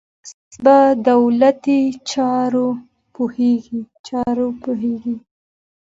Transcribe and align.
اوس 0.21 0.31
په 0.63 0.75
دولتي 1.09 1.81
چارو 2.11 2.67
پوهېږي. 4.63 5.15